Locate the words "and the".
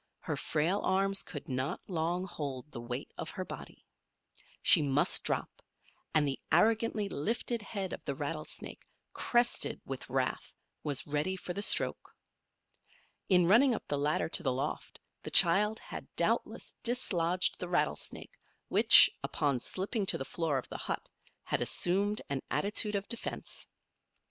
6.15-6.39